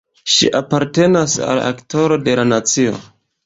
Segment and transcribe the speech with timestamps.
[0.35, 3.01] Ŝi apartenas al Aktoro de la nacio.